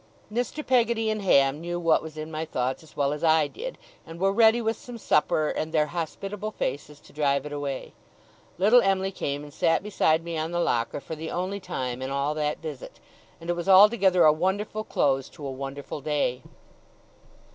[0.33, 0.65] Mr.
[0.65, 4.19] Peggotty and Ham knew what was in my thoughts as well as I did, and
[4.19, 7.93] were ready with some supper and their hospitable faces to drive it away.
[8.57, 12.09] Little Em'ly came and sat beside me on the locker for the only time in
[12.09, 12.99] all that visit;
[13.39, 16.41] and it was altogether a wonderful close to a wonderful day.